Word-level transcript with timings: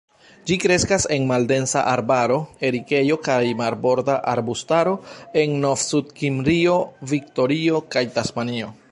Ĝi 0.49 0.55
kreskas 0.61 1.03
en 1.15 1.25
maldensa 1.31 1.81
arbaro, 1.89 2.37
erikejo 2.69 3.17
kaj 3.27 3.37
marborda 3.59 4.15
arbustaro 4.31 4.95
en 5.43 5.53
Novsudkimrio, 5.65 6.79
Viktorio, 7.13 7.83
kaj 7.97 8.05
Tasmanio. 8.17 8.71